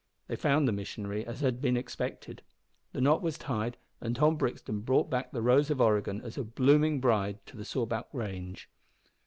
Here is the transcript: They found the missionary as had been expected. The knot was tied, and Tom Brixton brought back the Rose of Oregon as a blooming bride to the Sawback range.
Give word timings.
They 0.27 0.35
found 0.35 0.67
the 0.67 0.71
missionary 0.71 1.23
as 1.27 1.41
had 1.41 1.61
been 1.61 1.77
expected. 1.77 2.41
The 2.91 3.01
knot 3.01 3.21
was 3.21 3.37
tied, 3.37 3.77
and 4.01 4.15
Tom 4.15 4.35
Brixton 4.35 4.79
brought 4.79 5.11
back 5.11 5.31
the 5.31 5.43
Rose 5.43 5.69
of 5.69 5.79
Oregon 5.79 6.21
as 6.21 6.39
a 6.39 6.43
blooming 6.43 6.99
bride 6.99 7.37
to 7.45 7.55
the 7.55 7.63
Sawback 7.65 8.07
range. 8.11 8.67